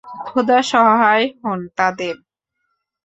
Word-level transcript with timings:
খোদা 0.25 0.59
সহায় 0.71 1.25
হোন 1.41 1.59
তাদের। 1.77 2.15